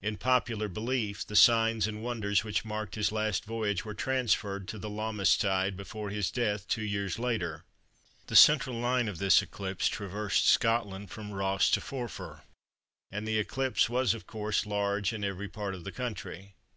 [0.00, 4.78] In popular belief the signs and wonders which marked his last voyage were transferred to
[4.78, 7.64] the Lammas tide before his death two years later."
[8.28, 12.44] The central line of this eclipse traversed Scotland from Ross to Forfar
[13.10, 16.54] and the eclipse was of course large in every part of the country.